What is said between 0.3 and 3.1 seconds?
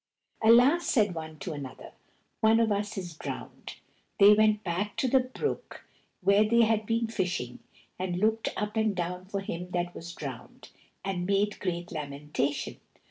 "Alas!" said one to another, "one of us